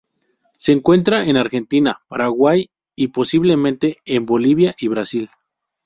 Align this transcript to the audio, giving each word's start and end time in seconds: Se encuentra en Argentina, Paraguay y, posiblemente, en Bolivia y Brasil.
Se 0.53 0.71
encuentra 0.71 1.25
en 1.25 1.37
Argentina, 1.37 1.97
Paraguay 2.07 2.71
y, 2.95 3.09
posiblemente, 3.09 3.97
en 4.05 4.25
Bolivia 4.25 4.73
y 4.79 4.87
Brasil. 4.87 5.29